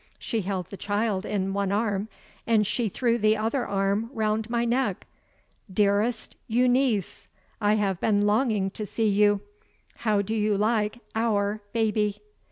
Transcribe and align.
She 0.17 0.41
held 0.41 0.71
the 0.71 0.77
child 0.77 1.27
in 1.27 1.53
one 1.53 1.71
arm, 1.71 2.07
and 2.47 2.65
she 2.65 2.89
threw 2.89 3.19
the 3.19 3.37
other 3.37 3.67
arm 3.67 4.09
round 4.15 4.49
my 4.49 4.65
neck. 4.65 5.05
"Dearest 5.71 6.35
Euneece, 6.49 7.27
I 7.61 7.73
have 7.75 7.99
been 7.99 8.25
longing 8.25 8.71
to 8.71 8.85
see 8.87 9.07
you. 9.07 9.41
How 9.97 10.23
do 10.23 10.33
you 10.33 10.57
like 10.57 10.97
Our 11.13 11.61
baby?" 11.71 12.19